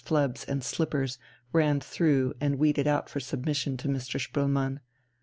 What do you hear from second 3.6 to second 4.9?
to Mr. Spoelmann.